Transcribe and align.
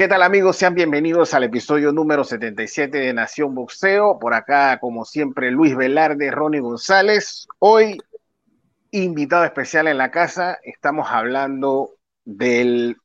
¿Qué 0.00 0.08
tal 0.08 0.22
amigos? 0.22 0.56
Sean 0.56 0.74
bienvenidos 0.74 1.34
al 1.34 1.44
episodio 1.44 1.92
número 1.92 2.24
77 2.24 2.96
de 2.96 3.12
Nación 3.12 3.54
Boxeo. 3.54 4.18
Por 4.18 4.32
acá, 4.32 4.78
como 4.80 5.04
siempre, 5.04 5.50
Luis 5.50 5.76
Velarde, 5.76 6.30
Ronnie 6.30 6.60
González. 6.62 7.46
Hoy, 7.58 8.00
invitado 8.92 9.44
especial 9.44 9.88
en 9.88 9.98
la 9.98 10.10
casa, 10.10 10.58
estamos 10.62 11.08
hablando 11.10 11.96
del 12.24 12.96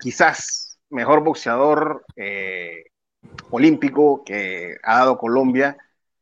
quizás 0.00 0.80
mejor 0.90 1.22
boxeador 1.22 2.04
eh, 2.16 2.86
olímpico 3.52 4.24
que 4.24 4.78
ha 4.82 4.98
dado 4.98 5.16
Colombia. 5.16 5.76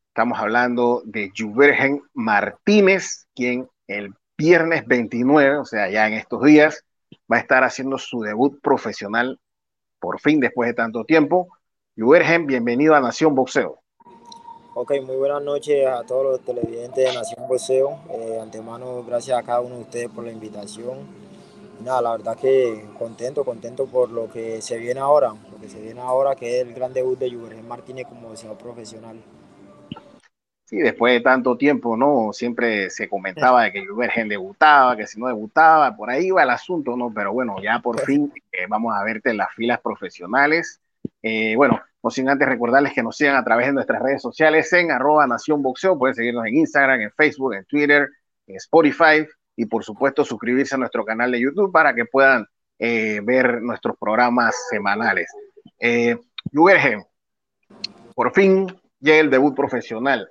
Estamos 0.09 0.38
hablando 0.38 1.00
de 1.06 1.33
Juvergen 1.34 2.02
Martínez, 2.12 3.27
quien 3.34 3.70
el 3.86 4.12
viernes 4.36 4.86
29, 4.86 5.56
o 5.56 5.64
sea, 5.64 5.88
ya 5.88 6.06
en 6.06 6.12
estos 6.12 6.42
días, 6.42 6.84
va 7.32 7.38
a 7.38 7.41
estar 7.41 7.64
haciendo 7.64 7.96
su 7.96 8.20
debut 8.20 8.60
profesional 8.60 9.41
por 9.98 10.20
fin 10.20 10.38
después 10.38 10.68
de 10.68 10.74
tanto 10.74 11.04
tiempo. 11.04 11.48
Juvergen, 11.96 12.46
bienvenido 12.46 12.95
a 12.95 13.00
Nación 13.00 13.34
Boxeo. 13.34 13.78
Ok, 14.74 14.92
muy 15.05 15.16
buenas 15.16 15.42
noches 15.42 15.86
a 15.86 16.02
todos 16.02 16.24
los 16.24 16.41
televidentes 16.41 17.08
de 17.08 17.14
Nación 17.14 17.48
Boxeo. 17.48 18.00
Eh, 18.10 18.38
antemano, 18.41 19.02
gracias 19.05 19.38
a 19.38 19.42
cada 19.42 19.60
uno 19.60 19.77
de 19.77 19.82
ustedes 19.82 20.10
por 20.10 20.24
la 20.24 20.32
invitación. 20.32 20.98
nada, 21.80 22.02
la 22.02 22.10
verdad 22.12 22.36
que 22.36 22.84
contento, 22.98 23.44
contento 23.44 23.86
por 23.86 24.11
lo 24.11 24.30
que 24.30 24.61
se 24.61 24.77
viene 24.77 25.00
ahora, 25.00 25.34
lo 25.50 25.58
que 25.58 25.69
se 25.69 25.80
viene 25.80 26.00
ahora, 26.00 26.36
que 26.36 26.61
es 26.61 26.67
el 26.67 26.74
gran 26.74 26.92
debut 26.92 27.19
de 27.19 27.30
Juvergen 27.30 27.67
Martínez 27.67 28.06
como 28.08 28.28
boxeador 28.28 28.58
profesional. 28.58 29.17
Sí, 30.73 30.78
después 30.78 31.12
de 31.12 31.20
tanto 31.20 31.59
tiempo, 31.59 31.98
¿no? 31.98 32.33
Siempre 32.33 32.89
se 32.89 33.06
comentaba 33.06 33.65
de 33.65 33.73
que 33.73 33.84
Juvergen 33.84 34.27
debutaba, 34.27 34.97
que 34.97 35.06
si 35.06 35.20
no 35.20 35.27
debutaba, 35.27 35.95
por 35.95 36.09
ahí 36.09 36.31
va 36.31 36.45
el 36.45 36.48
asunto, 36.48 36.97
¿no? 36.97 37.12
Pero 37.12 37.31
bueno, 37.31 37.56
ya 37.62 37.81
por 37.81 38.01
fin 38.01 38.33
eh, 38.51 38.64
vamos 38.67 38.95
a 38.97 39.05
verte 39.05 39.29
en 39.29 39.37
las 39.37 39.53
filas 39.55 39.83
profesionales. 39.83 40.81
Eh, 41.23 41.55
bueno, 41.56 41.79
no 42.03 42.09
sin 42.09 42.27
antes 42.31 42.48
recordarles 42.48 42.95
que 42.95 43.03
nos 43.03 43.19
sigan 43.19 43.37
a 43.37 43.45
través 43.45 43.67
de 43.67 43.75
nuestras 43.75 44.01
redes 44.01 44.23
sociales 44.23 44.73
en 44.73 44.91
arroba 44.91 45.27
Nación 45.27 45.62
Boxeo. 45.62 45.98
Pueden 45.98 46.14
seguirnos 46.14 46.47
en 46.47 46.56
Instagram, 46.56 47.03
en 47.03 47.11
Facebook, 47.12 47.53
en 47.53 47.67
Twitter, 47.67 48.09
en 48.47 48.57
Spotify 48.57 49.27
y 49.55 49.67
por 49.67 49.84
supuesto 49.84 50.25
suscribirse 50.25 50.75
a 50.75 50.79
nuestro 50.79 51.05
canal 51.05 51.33
de 51.33 51.41
YouTube 51.42 51.70
para 51.70 51.95
que 51.95 52.07
puedan 52.07 52.47
eh, 52.79 53.20
ver 53.23 53.61
nuestros 53.61 53.95
programas 53.98 54.57
semanales. 54.70 55.31
Eh, 55.79 56.17
por 58.14 58.33
fin 58.33 58.75
llega 59.01 59.20
el 59.20 59.29
debut 59.29 59.55
profesional. 59.55 60.31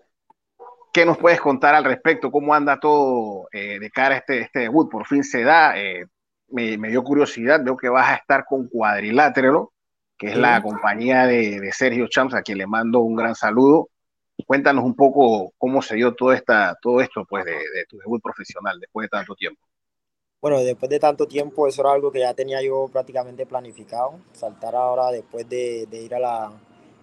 ¿Qué 0.91 1.05
nos 1.05 1.17
puedes 1.17 1.39
contar 1.39 1.73
al 1.73 1.85
respecto? 1.85 2.29
¿Cómo 2.31 2.53
anda 2.53 2.77
todo 2.77 3.47
eh, 3.53 3.79
de 3.79 3.89
cara 3.89 4.15
a 4.15 4.17
este, 4.17 4.41
este 4.41 4.59
debut? 4.59 4.89
Por 4.91 5.07
fin 5.07 5.23
se 5.23 5.43
da. 5.43 5.79
Eh, 5.79 6.05
me, 6.49 6.89
dio 6.89 7.01
curiosidad, 7.01 7.63
veo 7.63 7.77
que 7.77 7.87
vas 7.87 8.09
a 8.09 8.15
estar 8.15 8.43
con 8.45 8.67
Cuadrilátero, 8.67 9.71
que 10.17 10.27
es 10.27 10.35
la 10.35 10.61
compañía 10.61 11.25
de, 11.25 11.71
Sergio 11.71 12.07
Champs, 12.09 12.35
a 12.35 12.41
quien 12.41 12.57
le 12.57 12.67
mando 12.67 12.99
un 12.99 13.15
gran 13.15 13.35
saludo. 13.35 13.87
Cuéntanos 14.45 14.83
un 14.83 14.95
poco 14.95 15.53
cómo 15.57 15.81
se 15.81 15.95
dio 15.95 16.13
todo, 16.13 16.33
esta, 16.33 16.75
todo 16.81 16.99
esto 16.99 17.25
pues, 17.25 17.45
de, 17.45 17.55
tu 17.87 17.97
debut 17.97 18.21
profesional 18.21 18.77
después 18.77 19.05
de 19.05 19.09
tanto 19.09 19.33
tiempo. 19.35 19.61
Bueno, 20.41 20.59
después 20.59 20.89
de 20.89 20.99
tanto 20.99 21.25
tiempo, 21.25 21.67
eso 21.67 21.81
era 21.83 21.93
algo 21.93 22.11
que 22.11 22.19
ya 22.19 22.33
tenía 22.33 22.61
yo 22.61 22.89
prácticamente 22.91 23.45
planificado, 23.45 24.19
saltar 24.33 24.75
ahora 24.75 25.09
después 25.11 25.47
de, 25.47 25.85
de 25.85 26.01
ir 26.01 26.15
a, 26.15 26.19
la, 26.19 26.51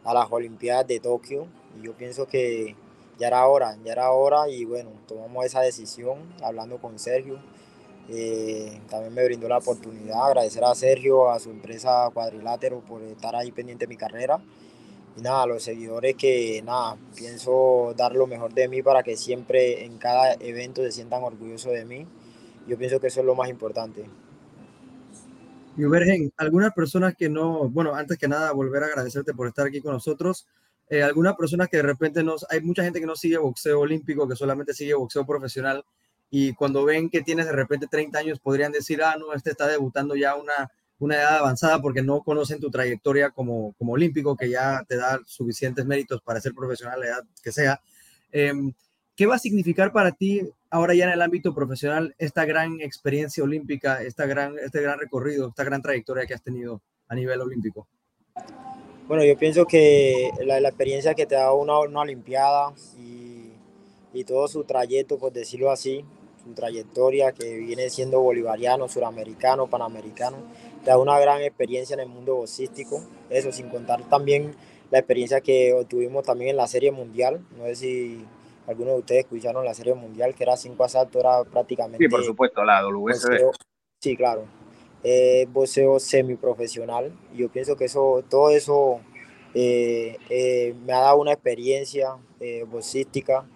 a 0.04 0.14
las 0.14 0.30
Olimpiadas 0.30 0.86
de 0.86 1.00
Tokio. 1.00 1.46
Y 1.78 1.86
yo 1.86 1.94
pienso 1.94 2.26
que 2.26 2.74
ya 3.18 3.26
era 3.26 3.46
hora, 3.46 3.76
ya 3.84 3.92
era 3.92 4.10
hora 4.12 4.48
y 4.48 4.64
bueno, 4.64 4.90
tomamos 5.06 5.44
esa 5.44 5.60
decisión 5.60 6.18
hablando 6.42 6.78
con 6.78 6.98
Sergio. 6.98 7.38
Eh, 8.10 8.80
también 8.88 9.12
me 9.12 9.24
brindó 9.24 9.48
la 9.48 9.58
oportunidad, 9.58 10.26
agradecer 10.26 10.64
a 10.64 10.74
Sergio, 10.74 11.30
a 11.30 11.38
su 11.38 11.50
empresa 11.50 12.08
Cuadrilátero 12.14 12.80
por 12.80 13.02
estar 13.02 13.36
ahí 13.36 13.52
pendiente 13.52 13.84
de 13.84 13.88
mi 13.88 13.96
carrera. 13.96 14.40
Y 15.16 15.20
nada, 15.20 15.42
a 15.42 15.46
los 15.46 15.62
seguidores 15.64 16.14
que 16.14 16.62
nada, 16.64 16.96
pienso 17.16 17.92
dar 17.96 18.14
lo 18.14 18.26
mejor 18.26 18.54
de 18.54 18.68
mí 18.68 18.82
para 18.82 19.02
que 19.02 19.16
siempre 19.16 19.84
en 19.84 19.98
cada 19.98 20.34
evento 20.34 20.82
se 20.82 20.92
sientan 20.92 21.22
orgullosos 21.24 21.72
de 21.72 21.84
mí. 21.84 22.06
Yo 22.68 22.78
pienso 22.78 23.00
que 23.00 23.08
eso 23.08 23.20
es 23.20 23.26
lo 23.26 23.34
más 23.34 23.48
importante. 23.48 24.04
Y 25.76 25.84
Vergen, 25.84 26.32
algunas 26.36 26.72
personas 26.72 27.14
que 27.16 27.28
no, 27.28 27.68
bueno, 27.68 27.94
antes 27.94 28.16
que 28.18 28.28
nada, 28.28 28.52
volver 28.52 28.82
a 28.84 28.86
agradecerte 28.86 29.34
por 29.34 29.48
estar 29.48 29.66
aquí 29.66 29.80
con 29.80 29.92
nosotros 29.92 30.46
eh, 30.90 31.02
algunas 31.02 31.36
personas 31.36 31.68
que 31.68 31.78
de 31.78 31.82
repente 31.82 32.22
no, 32.22 32.36
hay 32.48 32.60
mucha 32.60 32.82
gente 32.82 33.00
que 33.00 33.06
no 33.06 33.16
sigue 33.16 33.38
boxeo 33.38 33.80
olímpico, 33.80 34.28
que 34.28 34.36
solamente 34.36 34.72
sigue 34.74 34.94
boxeo 34.94 35.26
profesional 35.26 35.84
y 36.30 36.52
cuando 36.54 36.84
ven 36.84 37.08
que 37.08 37.22
tienes 37.22 37.46
de 37.46 37.52
repente 37.52 37.86
30 37.86 38.18
años 38.18 38.40
podrían 38.40 38.72
decir, 38.72 39.02
ah, 39.02 39.16
no, 39.18 39.32
este 39.32 39.50
está 39.50 39.66
debutando 39.66 40.14
ya 40.14 40.34
una, 40.34 40.70
una 40.98 41.16
edad 41.16 41.38
avanzada 41.38 41.80
porque 41.80 42.02
no 42.02 42.22
conocen 42.22 42.60
tu 42.60 42.70
trayectoria 42.70 43.30
como, 43.30 43.74
como 43.78 43.92
olímpico, 43.92 44.36
que 44.36 44.50
ya 44.50 44.84
te 44.86 44.96
da 44.96 45.20
suficientes 45.24 45.86
méritos 45.86 46.20
para 46.22 46.40
ser 46.40 46.52
profesional, 46.54 47.00
la 47.00 47.06
edad 47.06 47.24
que 47.42 47.52
sea. 47.52 47.80
Em, 48.30 48.72
¿Qué 49.16 49.26
va 49.26 49.34
a 49.36 49.38
significar 49.38 49.92
para 49.92 50.12
ti 50.12 50.42
ahora 50.70 50.94
ya 50.94 51.04
en 51.04 51.10
el 51.10 51.22
ámbito 51.22 51.54
profesional 51.54 52.14
esta 52.18 52.44
gran 52.44 52.80
experiencia 52.80 53.42
olímpica, 53.42 54.02
esta 54.02 54.26
gran, 54.26 54.56
este 54.58 54.80
gran 54.80 54.98
recorrido, 54.98 55.48
esta 55.48 55.64
gran 55.64 55.82
trayectoria 55.82 56.26
que 56.26 56.34
has 56.34 56.42
tenido 56.42 56.82
a 57.08 57.14
nivel 57.14 57.40
olímpico? 57.40 57.88
Bueno, 59.08 59.24
yo 59.24 59.38
pienso 59.38 59.64
que 59.64 60.30
la, 60.44 60.58
experiencia 60.58 61.14
que 61.14 61.24
te 61.24 61.34
da 61.34 61.54
una, 61.54 61.78
una 61.78 62.00
Olimpiada 62.00 62.74
y, 62.98 63.52
y, 64.12 64.24
todo 64.24 64.46
su 64.48 64.64
trayecto, 64.64 65.18
por 65.18 65.32
decirlo 65.32 65.70
así, 65.70 66.04
su 66.44 66.52
trayectoria 66.52 67.32
que 67.32 67.56
viene 67.56 67.88
siendo 67.88 68.20
bolivariano, 68.20 68.86
suramericano, 68.86 69.66
panamericano, 69.66 70.36
te 70.84 70.90
da 70.90 70.98
una 70.98 71.18
gran 71.18 71.40
experiencia 71.40 71.94
en 71.94 72.00
el 72.00 72.08
mundo 72.08 72.36
boxístico. 72.36 73.02
Eso 73.30 73.50
sin 73.50 73.70
contar 73.70 74.06
también 74.10 74.54
la 74.90 74.98
experiencia 74.98 75.40
que 75.40 75.72
obtuvimos 75.72 76.24
también 76.24 76.50
en 76.50 76.56
la 76.58 76.66
Serie 76.66 76.92
Mundial. 76.92 77.40
No 77.56 77.64
sé 77.64 77.76
si 77.76 78.26
algunos 78.66 78.92
de 78.92 79.00
ustedes 79.00 79.20
escucharon 79.20 79.64
la 79.64 79.72
Serie 79.72 79.94
Mundial, 79.94 80.34
que 80.34 80.42
era 80.42 80.54
cinco 80.58 80.84
asaltos, 80.84 81.18
era 81.18 81.44
prácticamente... 81.44 82.04
Sí, 82.04 82.10
por 82.10 82.22
supuesto, 82.22 82.62
la 82.62 82.82
WSD. 82.82 83.52
Sí, 84.02 84.14
claro 84.18 84.57
eh, 85.04 85.46
boxeo 85.52 85.98
semiprofesional. 86.00 87.12
Yo 87.34 87.48
pienso 87.48 87.76
que 87.76 87.86
eso, 87.86 88.22
todo 88.28 88.50
eso 88.50 89.00
eh, 89.54 90.18
eh, 90.28 90.74
me 90.84 90.92
ha 90.92 91.00
dado 91.00 91.18
una 91.18 91.32
experiencia 91.32 92.16
eh, 92.40 92.64
boxística, 92.70 93.46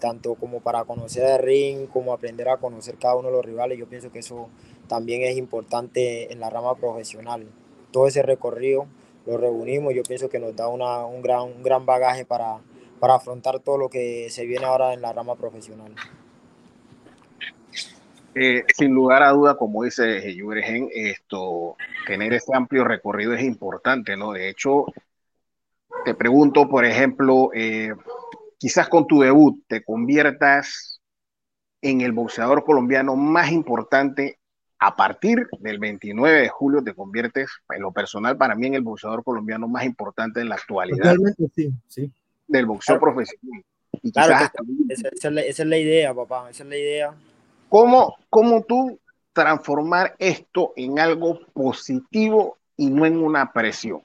tanto 0.00 0.34
como 0.34 0.60
para 0.60 0.84
conocer 0.84 1.24
el 1.24 1.38
ring, 1.38 1.86
como 1.86 2.12
aprender 2.12 2.48
a 2.48 2.58
conocer 2.58 2.96
cada 2.96 3.16
uno 3.16 3.28
de 3.28 3.34
los 3.34 3.44
rivales. 3.44 3.78
Yo 3.78 3.86
pienso 3.86 4.10
que 4.10 4.18
eso 4.18 4.48
también 4.88 5.22
es 5.22 5.36
importante 5.36 6.32
en 6.32 6.40
la 6.40 6.50
rama 6.50 6.74
profesional. 6.76 7.46
Todo 7.92 8.06
ese 8.06 8.22
recorrido 8.22 8.86
lo 9.24 9.38
reunimos, 9.38 9.94
yo 9.94 10.02
pienso 10.02 10.28
que 10.28 10.38
nos 10.38 10.54
da 10.54 10.68
una, 10.68 11.04
un, 11.06 11.22
gran, 11.22 11.42
un 11.42 11.62
gran 11.62 11.86
bagaje 11.86 12.24
para, 12.24 12.60
para 13.00 13.14
afrontar 13.14 13.60
todo 13.60 13.78
lo 13.78 13.88
que 13.88 14.28
se 14.30 14.46
viene 14.46 14.66
ahora 14.66 14.92
en 14.92 15.00
la 15.00 15.12
rama 15.12 15.36
profesional. 15.36 15.94
Eh, 18.38 18.64
sin 18.76 18.92
lugar 18.92 19.22
a 19.22 19.30
duda, 19.30 19.56
como 19.56 19.82
dice 19.82 20.34
Yubergen, 20.34 20.90
esto, 20.92 21.74
tener 22.06 22.34
ese 22.34 22.54
amplio 22.54 22.84
recorrido 22.84 23.32
es 23.32 23.42
importante, 23.42 24.14
¿no? 24.14 24.32
De 24.32 24.50
hecho, 24.50 24.84
te 26.04 26.14
pregunto, 26.14 26.68
por 26.68 26.84
ejemplo, 26.84 27.48
eh, 27.54 27.94
quizás 28.58 28.90
con 28.90 29.06
tu 29.06 29.20
debut 29.20 29.64
te 29.66 29.82
conviertas 29.82 31.00
en 31.80 32.02
el 32.02 32.12
boxeador 32.12 32.62
colombiano 32.62 33.16
más 33.16 33.50
importante 33.52 34.38
a 34.80 34.94
partir 34.94 35.46
del 35.60 35.78
29 35.78 36.42
de 36.42 36.48
julio 36.50 36.84
te 36.84 36.92
conviertes, 36.92 37.48
en 37.70 37.80
lo 37.80 37.90
personal, 37.90 38.36
para 38.36 38.54
mí, 38.54 38.66
en 38.66 38.74
el 38.74 38.82
boxeador 38.82 39.24
colombiano 39.24 39.66
más 39.66 39.86
importante 39.86 40.42
en 40.42 40.50
la 40.50 40.56
actualidad. 40.56 41.16
sí, 41.54 41.72
sí. 41.88 42.12
Del 42.46 42.66
boxeo 42.66 43.00
profesional. 43.00 43.64
esa, 44.02 44.52
esa, 45.08 45.40
es 45.40 45.58
la 45.60 45.78
idea, 45.78 46.12
papá, 46.12 46.50
esa 46.50 46.64
es 46.64 46.68
la 46.68 46.76
idea 46.76 47.14
¿Cómo, 47.68 48.16
¿Cómo 48.30 48.62
tú 48.62 48.98
transformar 49.32 50.14
esto 50.18 50.72
en 50.76 50.98
algo 50.98 51.40
positivo 51.52 52.58
y 52.76 52.90
no 52.90 53.04
en 53.06 53.18
una 53.18 53.52
presión? 53.52 54.02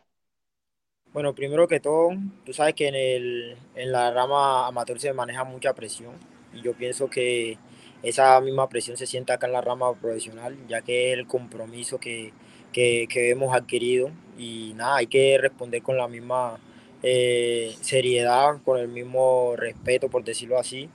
Bueno, 1.14 1.36
primero 1.36 1.68
que 1.68 1.80
todo, 1.82 2.12
tú 2.46 2.54
sabes 2.54 2.74
que 2.74 2.88
en, 2.88 2.96
el, 2.96 3.58
en 3.76 3.92
la 3.92 4.12
rama 4.12 4.68
amateur 4.68 5.00
se 5.00 5.14
maneja 5.14 5.44
mucha 5.44 5.74
presión 5.74 6.14
y 6.54 6.62
yo 6.62 6.74
pienso 6.74 7.10
que 7.10 7.58
esa 8.02 8.40
misma 8.42 8.70
presión 8.70 8.98
se 8.98 9.06
siente 9.06 9.34
acá 9.34 9.46
en 9.48 9.54
la 9.54 9.62
rama 9.62 9.94
profesional, 9.94 10.58
ya 10.68 10.82
que 10.82 11.12
es 11.12 11.20
el 11.20 11.28
compromiso 11.28 12.00
que, 12.00 12.32
que, 12.72 13.08
que 13.10 13.30
hemos 13.30 13.54
adquirido 13.54 14.10
y 14.38 14.74
nada, 14.76 14.98
hay 14.98 15.08
que 15.08 15.38
responder 15.38 15.82
con 15.84 15.98
la 15.98 16.08
misma 16.08 16.60
eh, 17.04 17.76
seriedad, 17.82 18.62
con 18.64 18.80
el 18.80 18.88
mismo 18.88 19.56
respeto, 19.58 20.10
por 20.10 20.24
decirlo 20.24 20.58
así, 20.60 20.90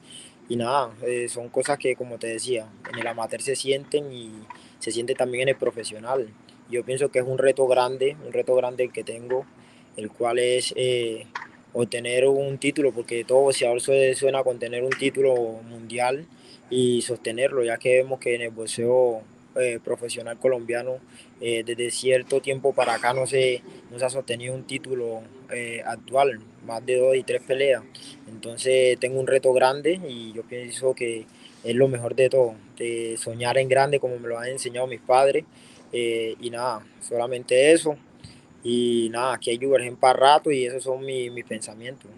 y 0.48 0.56
nada, 0.56 0.93
eh, 1.02 1.28
son 1.28 1.48
cosas 1.48 1.78
que 1.78 1.96
como 1.96 2.19
te 2.19 2.28
decía, 2.28 2.69
en 2.93 2.98
el 2.98 3.06
amateur 3.06 3.43
se 3.43 3.56
sienten 3.56 4.12
y 4.12 4.31
se 4.78 4.93
siente 4.93 5.14
también 5.14 5.43
en 5.43 5.48
el 5.50 5.56
profesional. 5.56 6.28
Yo 6.70 6.84
pienso 6.84 7.10
que 7.10 7.19
es 7.19 7.25
un 7.26 7.38
reto 7.38 7.66
grande, 7.66 8.16
un 8.25 8.32
reto 8.32 8.54
grande 8.54 8.84
el 8.84 8.93
que 8.93 9.04
tengo, 9.04 9.44
el 9.96 10.10
cual 10.10 10.38
es 10.38 10.72
eh, 10.76 11.26
obtener 11.72 12.26
un 12.26 12.58
título, 12.58 12.93
porque 12.93 13.25
todo 13.25 13.40
boxeador 13.40 13.81
suena 13.81 14.43
con 14.44 14.58
tener 14.58 14.82
un 14.82 14.90
título 14.90 15.34
mundial 15.34 16.26
y 16.70 17.02
sostenerlo, 17.02 17.64
ya 17.64 17.78
que 17.78 17.96
vemos 17.96 18.19
que 18.20 18.34
en 18.34 18.42
el 18.42 18.50
boxeo 18.50 19.22
eh, 19.56 19.78
profesional 19.82 20.38
colombiano, 20.38 20.99
desde 21.40 21.90
cierto 21.90 22.40
tiempo 22.40 22.72
para 22.72 22.94
acá 22.94 23.12
no 23.12 23.26
se, 23.26 23.62
no 23.90 23.99
se 23.99 24.06
ha 24.06 24.10
sostenido 24.10 24.54
un 24.54 24.64
título 24.64 25.22
actual, 25.84 26.40
más 26.66 26.84
de 26.84 26.96
dos 26.98 27.16
y 27.16 27.22
tres 27.22 27.42
peleas. 27.42 27.82
Entonces 28.28 28.98
tengo 28.98 29.20
un 29.20 29.26
reto 29.26 29.52
grande 29.52 30.00
y 30.08 30.32
yo 30.32 30.42
pienso 30.42 30.94
que 30.94 31.26
es 31.64 31.74
lo 31.74 31.88
mejor 31.88 32.14
de 32.14 32.28
todo, 32.28 32.54
de 32.76 33.16
soñar 33.18 33.58
en 33.58 33.68
grande 33.68 34.00
como 34.00 34.18
me 34.18 34.28
lo 34.28 34.38
han 34.38 34.48
enseñado 34.48 34.86
mis 34.86 35.00
padres. 35.00 35.44
y 35.92 36.50
nada, 36.50 36.84
solamente 37.00 37.72
eso. 37.72 37.96
Y 38.62 39.08
nada, 39.10 39.34
aquí 39.34 39.50
hay 39.50 39.58
Juvergen 39.58 39.96
para 39.96 40.18
rato 40.18 40.50
y 40.50 40.66
esos 40.66 40.82
son 40.82 41.04
mis, 41.04 41.44
pensamientos. 41.44 42.10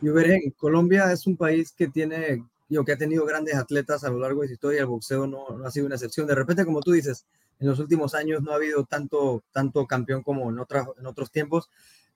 Juvergen, 0.00 0.52
Colombia 0.56 1.10
es 1.12 1.26
un 1.26 1.36
país 1.36 1.72
que 1.72 1.88
tiene 1.88 2.44
yo 2.68 2.84
que 2.84 2.92
ha 2.92 2.98
tenido 2.98 3.24
grandes 3.24 3.54
atletas 3.54 4.04
a 4.04 4.10
lo 4.10 4.18
largo 4.18 4.42
de 4.42 4.48
su 4.48 4.54
historia, 4.54 4.80
el 4.80 4.86
boxeo 4.86 5.26
no, 5.26 5.46
ha 5.64 5.70
sido 5.70 5.86
una 5.86 5.94
excepción. 5.94 6.26
De 6.26 6.34
repente, 6.34 6.64
como 6.64 6.80
tú 6.80 6.92
dices, 6.92 7.24
en 7.60 7.68
los 7.68 7.78
últimos 7.78 8.14
años 8.14 8.42
no 8.42 8.52
ha 8.52 8.56
habido 8.56 8.84
tanto, 8.84 9.42
tanto 9.52 9.86
campeón 9.86 10.22
como 10.22 10.50
en, 10.50 10.58
otras, 10.58 10.86
en 10.98 11.06
otros 11.06 11.30
tiempos. 11.30 11.70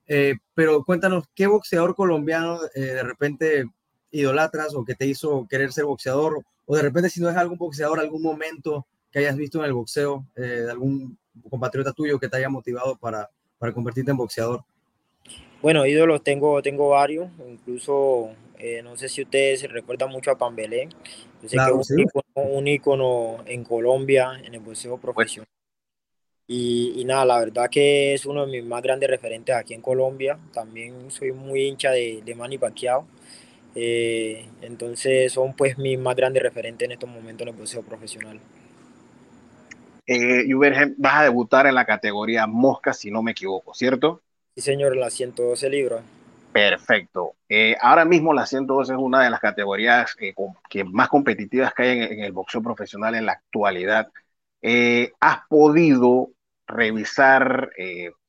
Eh, 0.06 0.34
pero 0.54 0.84
cuéntanos, 0.84 1.25
¿qué 1.34 1.46
boxeador 1.46 1.94
colombiano 1.94 2.60
eh, 2.75 2.81
de 2.81 3.02
repente 3.02 3.64
idolatras 4.10 4.75
o 4.75 4.84
que 4.84 4.94
te 4.94 5.06
hizo 5.06 5.46
querer 5.49 5.72
ser 5.72 5.84
boxeador? 5.84 6.44
O 6.66 6.76
de 6.76 6.82
repente, 6.82 7.10
si 7.10 7.20
no 7.20 7.28
es 7.28 7.37
algún 7.37 7.58
boxeador, 7.58 8.00
algún 8.00 8.22
momento 8.22 8.87
que 9.10 9.20
hayas 9.20 9.37
visto 9.37 9.58
en 9.58 9.66
el 9.66 9.72
boxeo 9.72 10.26
eh, 10.37 10.40
de 10.40 10.70
algún 10.70 11.19
compatriota 11.49 11.93
tuyo 11.93 12.19
que 12.19 12.28
te 12.28 12.37
haya 12.37 12.49
motivado 12.49 12.96
para, 12.96 13.31
para 13.58 13.72
convertirte 13.72 14.10
en 14.10 14.16
boxeador. 14.16 14.64
Bueno, 15.60 15.87
ídolos 15.87 16.25
tengo, 16.25 16.60
tengo 16.62 16.88
varios, 16.88 17.31
incluso 17.48 18.31
eh, 18.58 18.81
no 18.82 18.96
sé 18.96 19.08
si 19.08 19.22
ustedes 19.22 19.60
se 19.60 19.69
recuerdan 19.69 20.10
mucho 20.10 20.31
a 20.31 20.38
Pambelé. 20.38 20.88
Yo 21.43 21.48
sé 21.48 21.56
que 21.56 21.81
es 21.81 22.08
un, 22.34 22.69
ícono, 22.69 23.38
en 23.46 23.64
Colombia 23.64 24.40
en 24.44 24.55
el 24.55 24.60
boxeo 24.60 24.98
profesional. 24.98 25.48
Y, 26.47 27.03
nada, 27.06 27.25
la 27.25 27.39
verdad 27.39 27.71
que 27.71 28.15
es 28.15 28.27
uno 28.27 28.44
de 28.44 28.53
mis 28.53 28.65
más 28.65 28.83
grandes 28.83 29.09
referentes 29.09 29.55
aquí 29.55 29.75
en 29.75 29.81
Colombia. 29.81 30.39
También 30.53 31.11
soy 31.11 31.33
muy 31.33 31.62
hincha 31.62 31.91
de, 31.93 32.21
de 32.25 32.35
Manny 32.35 32.59
Pacquiao. 32.59 33.06
Eh, 33.75 34.47
entonces 34.61 35.33
son 35.33 35.55
pues 35.55 35.79
mis 35.79 35.99
más 35.99 36.15
grandes 36.15 36.43
referentes 36.43 36.85
en 36.85 36.93
estos 36.93 37.09
momentos 37.09 37.43
en 37.43 37.55
el 37.55 37.59
boxeo 37.59 37.83
profesional. 37.83 38.39
Eh, 40.06 40.44
vas 40.99 41.17
a 41.17 41.23
debutar 41.23 41.67
en 41.67 41.75
la 41.75 41.85
categoría 41.85 42.47
mosca, 42.47 42.93
si 42.93 43.11
no 43.11 43.23
me 43.23 43.31
equivoco, 43.31 43.73
¿cierto? 43.73 44.21
Sí, 44.55 44.61
señor, 44.61 44.97
la 44.97 45.11
112 45.11 45.71
libras. 45.71 46.03
Perfecto. 46.53 47.35
Eh, 47.49 47.77
ahora 47.81 48.05
mismo 48.05 48.35
la 48.35 48.44
112 48.44 48.93
es 48.93 48.99
una 48.99 49.23
de 49.25 49.31
las 49.31 49.41
categorías 49.41 50.15
eh, 50.21 50.35
que 50.69 50.85
más 50.85 51.09
competitivas 51.09 51.73
que 51.73 51.83
hay 51.83 52.03
en, 52.03 52.21
el 52.21 52.33
boxeo 52.33 52.62
profesional 52.62 53.15
en 53.15 53.27
la 53.27 53.33
actualidad. 53.33 54.09
Eh, 54.62 55.12
¿Has 55.20 55.41
podido 55.49 56.31
revisar 56.67 57.70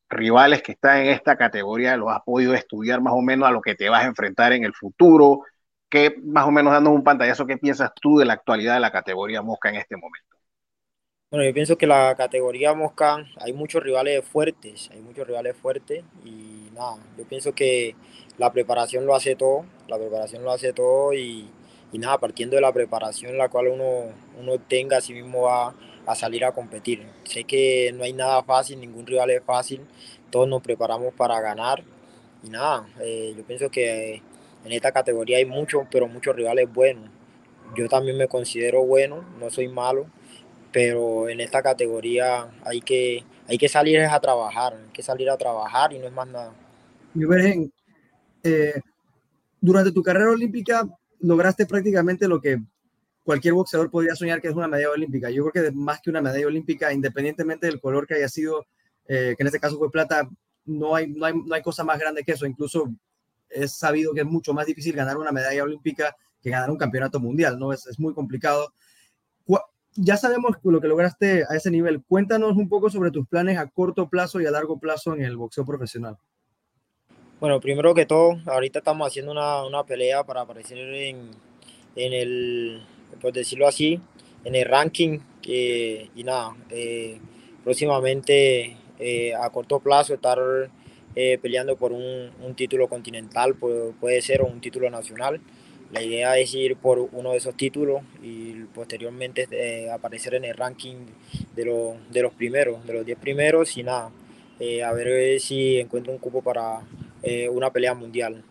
rivales 0.09 0.61
que 0.63 0.73
están 0.73 0.99
en 1.01 1.07
esta 1.07 1.37
categoría? 1.37 1.97
¿Lo 1.97 2.09
has 2.09 2.21
podido 2.23 2.53
estudiar 2.53 3.01
más 3.01 3.13
o 3.13 3.21
menos 3.21 3.47
a 3.47 3.51
lo 3.51 3.61
que 3.61 3.75
te 3.75 3.89
vas 3.89 4.03
a 4.03 4.07
enfrentar 4.07 4.53
en 4.53 4.63
el 4.63 4.73
futuro? 4.73 5.41
¿Qué, 5.89 6.15
más 6.23 6.45
o 6.47 6.51
menos 6.51 6.73
dando 6.73 6.91
un 6.91 7.03
pantallazo, 7.03 7.45
qué 7.47 7.57
piensas 7.57 7.91
tú 8.01 8.17
de 8.17 8.25
la 8.25 8.33
actualidad 8.33 8.75
de 8.75 8.79
la 8.81 8.91
categoría 8.91 9.41
mosca 9.41 9.69
en 9.69 9.75
este 9.75 9.95
momento? 9.97 10.37
Bueno, 11.29 11.45
yo 11.45 11.53
pienso 11.53 11.77
que 11.77 11.87
la 11.87 12.13
categoría 12.15 12.73
Mosca 12.75 13.25
hay 13.37 13.53
muchos 13.53 13.81
rivales 13.83 14.23
fuertes, 14.23 14.89
hay 14.93 15.01
muchos 15.01 15.25
rivales 15.27 15.57
fuertes 15.57 16.03
y 16.23 16.69
nada, 16.73 16.97
yo 17.17 17.25
pienso 17.25 17.53
que 17.55 17.95
la 18.37 18.51
preparación 18.53 19.05
lo 19.07 19.15
hace 19.15 19.35
todo, 19.35 19.65
la 19.87 19.97
preparación 19.97 20.43
lo 20.43 20.51
hace 20.51 20.73
todo 20.73 21.11
y, 21.13 21.49
y 21.91 21.97
nada, 21.97 22.19
partiendo 22.19 22.55
de 22.55 22.61
la 22.61 22.71
preparación 22.71 23.37
la 23.37 23.49
cual 23.49 23.67
uno, 23.69 24.13
uno 24.39 24.59
tenga, 24.59 24.97
así 24.97 25.13
mismo 25.13 25.43
va 25.43 25.73
a 26.05 26.15
salir 26.15 26.45
a 26.45 26.51
competir. 26.51 27.05
Sé 27.23 27.43
que 27.43 27.93
no 27.93 28.03
hay 28.03 28.13
nada 28.13 28.43
fácil, 28.43 28.79
ningún 28.79 29.05
rival 29.05 29.29
es 29.31 29.43
fácil, 29.43 29.81
todos 30.29 30.47
nos 30.47 30.61
preparamos 30.61 31.13
para 31.13 31.39
ganar 31.41 31.83
y 32.43 32.49
nada, 32.49 32.87
eh, 33.01 33.33
yo 33.37 33.43
pienso 33.43 33.69
que 33.69 34.21
en 34.65 34.71
esta 34.71 34.91
categoría 34.91 35.37
hay 35.37 35.45
muchos, 35.45 35.83
pero 35.91 36.07
muchos 36.07 36.35
rivales 36.35 36.71
buenos. 36.71 37.09
Yo 37.75 37.87
también 37.89 38.17
me 38.17 38.27
considero 38.27 38.83
bueno, 38.83 39.25
no 39.39 39.49
soy 39.49 39.67
malo 39.67 40.07
pero 40.73 41.29
en 41.29 41.39
esta 41.39 41.61
categoría 41.61 42.49
hay 42.65 42.81
que, 42.81 43.23
hay 43.47 43.57
que 43.57 43.69
salir 43.69 44.01
a 44.01 44.19
trabajar, 44.19 44.73
hay 44.73 44.91
que 44.91 45.03
salir 45.03 45.29
a 45.29 45.37
trabajar 45.37 45.93
y 45.93 45.99
no 45.99 46.07
es 46.07 46.11
más 46.11 46.27
nada. 46.27 46.51
Y 47.13 47.23
eh, 48.43 48.81
durante 49.61 49.91
tu 49.91 50.01
carrera 50.01 50.31
olímpica 50.31 50.83
lograste 51.19 51.67
prácticamente 51.67 52.27
lo 52.27 52.41
que 52.41 52.59
cualquier 53.23 53.53
boxeador 53.53 53.89
podría 53.89 54.15
soñar 54.15 54.41
que 54.41 54.49
es 54.49 54.53
una 54.53 54.67
medalla 54.67 54.91
olímpica. 54.91 55.29
Yo 55.29 55.45
creo 55.45 55.65
que 55.65 55.71
más 55.71 56.01
que 56.01 56.09
una 56.09 56.21
medalla 56.21 56.47
olímpica, 56.47 56.91
independientemente 56.91 57.67
del 57.67 57.79
color 57.79 58.05
que 58.05 58.15
haya 58.15 58.29
sido, 58.29 58.65
eh, 59.07 59.33
que 59.35 59.43
en 59.43 59.47
este 59.47 59.59
caso 59.59 59.77
fue 59.77 59.91
plata, 59.91 60.29
no 60.65 60.95
hay, 60.95 61.07
no, 61.07 61.25
hay, 61.25 61.33
no 61.33 61.55
hay 61.55 61.61
cosa 61.61 61.83
más 61.83 61.99
grande 61.99 62.23
que 62.23 62.33
eso. 62.33 62.45
Incluso 62.45 62.91
es 63.49 63.73
sabido 63.77 64.13
que 64.13 64.21
es 64.21 64.25
mucho 64.25 64.53
más 64.53 64.65
difícil 64.65 64.95
ganar 64.95 65.17
una 65.17 65.31
medalla 65.31 65.63
olímpica 65.63 66.15
que 66.41 66.49
ganar 66.49 66.69
un 66.69 66.77
campeonato 66.77 67.19
mundial, 67.19 67.57
¿no? 67.57 67.71
Es, 67.71 67.87
es 67.87 67.99
muy 67.99 68.13
complicado 68.13 68.73
ya 69.95 70.17
sabemos 70.17 70.57
lo 70.63 70.81
que 70.81 70.87
lograste 70.87 71.43
a 71.49 71.55
ese 71.55 71.69
nivel. 71.69 72.03
Cuéntanos 72.03 72.57
un 72.57 72.69
poco 72.69 72.89
sobre 72.89 73.11
tus 73.11 73.27
planes 73.27 73.57
a 73.57 73.67
corto 73.67 74.09
plazo 74.09 74.41
y 74.41 74.45
a 74.45 74.51
largo 74.51 74.79
plazo 74.79 75.13
en 75.13 75.23
el 75.23 75.37
boxeo 75.37 75.65
profesional. 75.65 76.17
Bueno, 77.39 77.59
primero 77.59 77.93
que 77.93 78.05
todo, 78.05 78.37
ahorita 78.45 78.79
estamos 78.79 79.07
haciendo 79.07 79.31
una, 79.31 79.65
una 79.65 79.83
pelea 79.83 80.23
para 80.23 80.41
aparecer 80.41 80.77
en, 80.77 81.31
en, 81.95 82.13
el, 82.13 82.81
por 83.21 83.33
decirlo 83.33 83.67
así, 83.67 83.99
en 84.45 84.55
el 84.55 84.65
ranking. 84.65 85.19
y 85.45 86.23
nada, 86.23 86.55
eh, 86.69 87.17
próximamente 87.63 88.77
eh, 88.99 89.33
a 89.35 89.49
corto 89.49 89.79
plazo 89.79 90.13
estar 90.13 90.39
eh, 91.15 91.37
peleando 91.41 91.75
por 91.75 91.91
un, 91.91 92.31
título 92.55 92.87
continental, 92.87 93.55
puede, 93.55 94.21
ser, 94.21 94.41
o 94.41 94.47
un 94.47 94.61
título 94.61 94.89
nacional. 94.89 95.41
La 95.91 96.01
idea 96.01 96.37
es 96.39 96.53
ir 96.55 96.75
por 96.75 96.97
uno 97.11 97.31
de 97.31 97.37
esos 97.37 97.55
títulos 97.55 98.01
y 98.23 98.53
posteriormente 98.73 99.91
aparecer 99.91 100.33
en 100.35 100.45
el 100.45 100.55
ranking 100.55 100.95
de, 101.55 101.95
de 102.09 102.21
los 102.21 102.33
primeros, 102.33 102.85
de 102.87 102.93
los 102.93 103.05
10 103.05 103.19
primeros 103.19 103.77
y 103.77 103.83
nada, 103.83 104.09
a 104.85 104.93
ver 104.93 105.39
si 105.39 105.79
encuentro 105.79 106.11
un 106.11 106.17
cupo 106.17 106.41
para 106.41 106.81
una 107.51 107.69
pelea 107.71 107.93
mundial. 107.93 108.43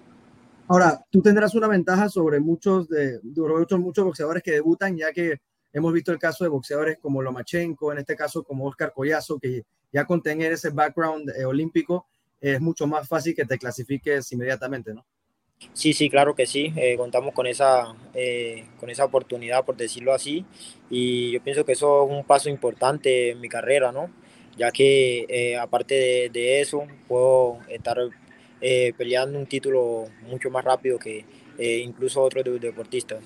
Ahora, 0.69 1.05
tú 1.11 1.21
tendrás 1.21 1.55
una 1.55 1.69
ventaja 1.69 2.09
sobre 2.09 2.41
muchos, 2.41 2.89
de, 2.89 3.21
muchos, 3.23 3.79
muchos 3.81 4.05
boxeadores 4.05 4.43
que 4.43 4.53
debutan, 4.53 4.97
ya 4.97 5.13
que 5.13 5.41
hemos 5.73 5.93
visto 5.93 6.13
el 6.13 6.19
caso 6.19 6.45
de 6.45 6.51
boxeadores 6.51 6.99
como 6.99 7.23
Lomachenko, 7.23 7.93
en 7.93 7.99
este 7.99 8.17
caso 8.17 8.43
como 8.43 8.67
Oscar 8.67 8.93
Collazo, 8.95 9.39
que 9.39 9.65
ya 9.93 10.05
con 10.05 10.23
tener 10.23 10.53
ese 10.53 10.71
background 10.71 11.31
olímpico 11.45 12.07
es 12.41 12.61
mucho 12.61 12.87
más 12.87 13.09
fácil 13.09 13.35
que 13.35 13.45
te 13.45 13.59
clasifiques 13.59 14.33
inmediatamente, 14.33 14.93
¿no? 14.93 15.05
Sí, 15.73 15.93
sí, 15.93 16.11
claro 16.11 16.35
que 16.35 16.47
sí. 16.47 16.73
Eh, 16.77 16.97
contamos 16.97 17.33
con 17.35 17.47
esa, 17.47 17.95
eh, 18.15 18.67
con 18.79 18.91
esa 18.91 19.05
oportunidad, 19.05 19.65
por 19.65 19.77
decirlo 19.77 20.13
así. 20.13 20.45
Y 20.91 21.33
yo 21.33 21.43
pienso 21.43 21.65
que 21.65 21.73
eso 21.73 22.05
es 22.05 22.11
un 22.11 22.25
paso 22.25 22.49
importante 22.51 23.31
en 23.31 23.41
mi 23.41 23.49
carrera, 23.49 23.93
¿no? 23.93 24.11
Ya 24.57 24.71
que 24.71 25.25
eh, 25.29 25.57
aparte 25.57 26.31
de, 26.31 26.61
eso, 26.61 26.87
puedo 27.09 27.59
estar 27.69 27.99
peleando 28.97 29.39
un 29.39 29.47
título 29.47 30.07
mucho 30.29 30.51
más 30.51 30.65
rápido 30.65 30.99
que 30.99 31.25
incluso 31.59 32.23
otros 32.23 32.45
deportistas. 32.61 33.21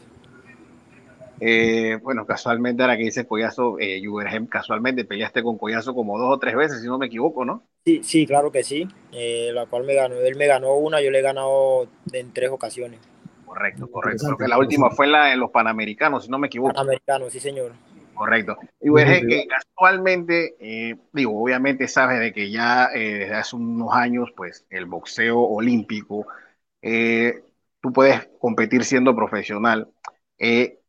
bueno, 2.03 2.27
casualmente 2.27 2.83
ahora 2.83 2.97
que 2.97 3.05
dices 3.05 3.27
Collazo, 3.27 3.79
eh, 3.79 4.03
casualmente 4.49 5.05
peleaste 5.05 5.43
con 5.43 5.59
Collazo 5.59 5.95
como 5.95 6.19
dos 6.19 6.35
o 6.35 6.39
tres 6.39 6.57
veces, 6.57 6.81
si 6.81 6.87
no 6.87 6.99
me 6.99 7.07
equivoco, 7.07 7.45
¿no? 7.45 7.63
Sí, 7.87 8.01
sí, 8.03 8.27
claro 8.27 8.51
que 8.51 8.65
sí. 8.65 8.89
Eh, 9.13 9.53
la 9.55 9.67
cual 9.67 9.85
me 9.85 9.95
ganó. 9.95 10.17
Él 10.17 10.35
me 10.35 10.49
ganó 10.49 10.75
una, 10.75 11.01
yo 11.01 11.13
le 11.13 11.21
he 11.21 11.23
ganado 11.23 11.87
en 12.13 12.33
tres 12.33 12.51
ocasiones. 12.51 12.99
Correcto, 13.47 13.89
correcto. 13.89 14.25
Creo 14.27 14.37
que 14.39 14.49
la 14.49 14.59
última 14.59 14.91
fue 14.91 15.07
la, 15.07 15.33
en 15.33 15.39
los 15.39 15.53
Panamericanos, 15.53 16.25
si 16.25 16.31
no 16.31 16.37
me 16.37 16.49
equivoco. 16.49 16.75
Panamericanos, 16.75 17.33
sí, 17.33 17.39
señor. 17.39 17.75
Correcto. 18.17 18.57
Y 18.81 18.89
bueno, 18.89 19.13
que 19.29 19.47
casualmente, 19.47 20.57
eh, 20.59 20.97
digo, 21.13 21.43
obviamente 21.43 21.87
sabes 21.87 22.19
de 22.19 22.33
que 22.33 22.51
ya 22.51 22.87
eh, 22.95 23.19
desde 23.19 23.35
hace 23.35 23.57
unos 23.57 23.95
años, 23.95 24.31
pues 24.37 24.67
el 24.71 24.87
boxeo 24.87 25.39
olímpico, 25.39 26.27
tú 26.81 27.93
puedes 27.93 28.29
competir 28.41 28.85
siendo 28.85 29.15
profesional. 29.15 29.89
Eh, 30.39 30.81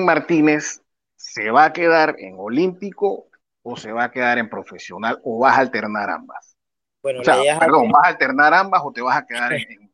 Martínez 0.00 0.82
se 1.16 1.50
va 1.50 1.66
a 1.66 1.72
quedar 1.72 2.16
en 2.18 2.36
olímpico 2.38 3.26
o 3.62 3.76
se 3.76 3.90
va 3.90 4.04
a 4.04 4.10
quedar 4.10 4.38
en 4.38 4.48
profesional 4.48 5.20
o 5.24 5.40
vas 5.40 5.56
a 5.56 5.60
alternar 5.60 6.08
ambas? 6.10 6.56
Bueno, 7.02 7.20
perdón, 7.24 7.90
¿vas 7.90 8.04
a 8.04 8.08
alternar 8.08 8.54
ambas 8.54 8.82
o 8.84 8.92
te 8.92 9.00
vas 9.00 9.16
a 9.16 9.26
quedar 9.26 9.52
en... 9.54 9.85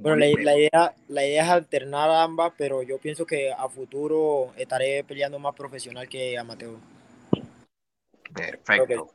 bueno, 0.00 0.16
la, 0.16 0.56
idea, 0.56 0.94
la 1.08 1.26
idea 1.26 1.44
es 1.44 1.50
alternar 1.50 2.10
ambas, 2.10 2.52
pero 2.56 2.82
yo 2.82 2.98
pienso 2.98 3.26
que 3.26 3.52
a 3.52 3.68
futuro 3.68 4.52
estaré 4.56 5.04
peleando 5.04 5.38
más 5.38 5.54
profesional 5.54 6.08
que 6.08 6.38
amateur. 6.38 6.76
Perfecto. 8.34 9.12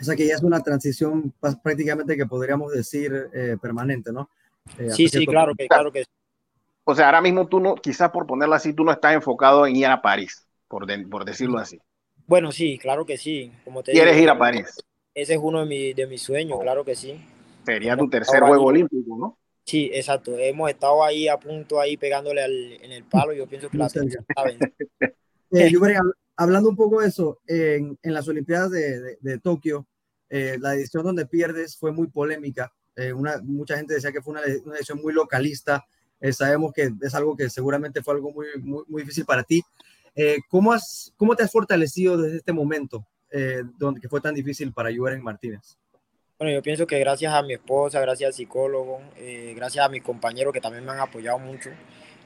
O 0.00 0.04
sea 0.04 0.16
que 0.16 0.26
ya 0.26 0.34
es 0.34 0.42
una 0.42 0.60
transición 0.60 1.32
prácticamente 1.62 2.16
que 2.16 2.26
podríamos 2.26 2.72
decir 2.72 3.30
eh, 3.32 3.56
permanente, 3.60 4.12
¿no? 4.12 4.28
Eh, 4.78 4.90
sí, 4.90 5.08
sí, 5.08 5.26
claro 5.26 5.54
que, 5.54 5.66
claro 5.68 5.92
que 5.92 6.04
O 6.84 6.94
sea, 6.94 7.06
ahora 7.06 7.20
mismo 7.20 7.46
tú 7.46 7.60
no, 7.60 7.74
quizás 7.74 8.10
por 8.10 8.26
ponerlo 8.26 8.54
así, 8.54 8.72
tú 8.72 8.84
no 8.84 8.92
estás 8.92 9.14
enfocado 9.14 9.66
en 9.66 9.76
ir 9.76 9.86
a 9.86 10.02
París 10.02 10.46
por, 10.68 10.86
por 11.08 11.24
decirlo 11.24 11.58
así. 11.58 11.78
Bueno, 12.26 12.52
sí, 12.52 12.78
claro 12.78 13.06
que 13.06 13.16
sí. 13.16 13.52
Como 13.64 13.82
te 13.82 13.92
¿Quieres 13.92 14.16
ir 14.16 14.28
a 14.28 14.38
París? 14.38 14.82
Ese 15.14 15.34
es 15.34 15.40
uno 15.40 15.60
de, 15.60 15.66
mi, 15.66 15.92
de 15.92 16.06
mis 16.06 16.22
sueños, 16.22 16.58
oh. 16.58 16.62
claro 16.62 16.84
que 16.84 16.96
sí. 16.96 17.24
Sería 17.64 17.96
tu 17.96 18.08
tercer 18.08 18.40
juego 18.40 18.64
olímpico, 18.64 19.16
¿no? 19.16 19.38
Sí, 19.64 19.90
exacto. 19.92 20.38
Hemos 20.38 20.70
estado 20.70 21.02
ahí 21.02 21.26
a 21.26 21.38
punto, 21.38 21.80
ahí 21.80 21.96
pegándole 21.96 22.42
al, 22.42 22.72
en 22.82 22.92
el 22.92 23.04
palo. 23.04 23.32
Yo 23.32 23.46
pienso 23.46 23.70
que 23.70 23.78
la 23.78 23.88
eh, 25.50 25.72
hablando 26.36 26.68
un 26.68 26.76
poco 26.76 27.00
de 27.00 27.08
eso, 27.08 27.40
en, 27.46 27.98
en 28.02 28.14
las 28.14 28.28
Olimpiadas 28.28 28.70
de, 28.70 29.16
de, 29.20 29.38
Tokio, 29.38 29.86
eh, 30.28 30.58
la 30.60 30.74
edición 30.74 31.04
donde 31.04 31.26
pierdes 31.26 31.76
fue 31.76 31.92
muy 31.92 32.08
polémica. 32.08 32.72
Eh, 32.96 33.12
una, 33.12 33.40
mucha 33.42 33.76
gente 33.76 33.94
decía 33.94 34.12
que 34.12 34.20
fue 34.20 34.32
una, 34.32 34.42
una 34.64 34.76
edición 34.76 35.00
muy 35.00 35.14
localista. 35.14 35.84
sabemos 36.32 36.72
que 36.72 36.90
es 37.00 37.14
algo 37.14 37.36
que 37.36 37.48
seguramente 37.48 38.02
fue 38.02 38.14
algo 38.14 38.32
muy, 38.32 38.46
muy, 38.60 38.84
muy 38.86 39.02
difícil 39.02 39.24
para 39.24 39.42
ti. 39.44 39.62
¿cómo, 40.48 40.72
has, 40.72 41.12
¿Cómo 41.16 41.34
te 41.34 41.42
has 41.42 41.50
fortalecido 41.50 42.16
desde 42.16 42.36
este 42.36 42.52
momento 42.52 43.04
donde 43.78 44.00
que 44.00 44.08
fue 44.08 44.20
tan 44.20 44.34
difícil 44.34 44.72
para 44.72 44.92
Jürgen 44.92 45.22
Martínez? 45.22 45.76
Bueno, 46.38 46.52
yo 46.52 46.62
pienso 46.62 46.86
que 46.86 46.98
gracias 46.98 47.32
a 47.32 47.42
mi 47.42 47.52
esposa, 47.54 48.00
gracias 48.00 48.26
al 48.28 48.34
psicólogo, 48.34 49.00
eh, 49.16 49.52
gracias 49.54 49.86
a 49.86 49.88
mis 49.88 50.02
compañeros 50.02 50.52
que 50.52 50.60
también 50.60 50.84
me 50.84 50.90
han 50.90 50.98
apoyado 50.98 51.38
mucho, 51.38 51.70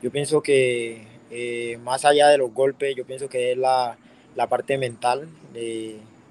yo 0.03 0.11
pienso 0.11 0.43
que 0.43 1.07
eh, 1.31 1.77
más 1.83 2.07
allá 2.07 2.29
de 2.29 2.39
los 2.39 2.55
golpes, 2.55 2.97
yo 2.97 3.05
pienso 3.05 3.29
que 3.29 3.53
es 3.53 3.59
la, 3.59 3.99
la 4.35 4.47
parte 4.47 4.79
mental, 4.79 5.29